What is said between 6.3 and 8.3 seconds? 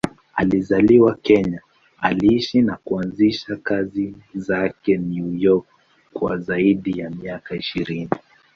zaidi ya miaka ishirini.